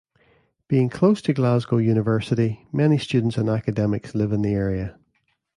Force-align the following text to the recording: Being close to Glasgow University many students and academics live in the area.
Being 0.67 0.89
close 0.89 1.21
to 1.21 1.31
Glasgow 1.31 1.77
University 1.77 2.65
many 2.71 2.97
students 2.97 3.37
and 3.37 3.47
academics 3.47 4.15
live 4.15 4.31
in 4.31 4.41
the 4.41 4.55
area. 4.55 4.97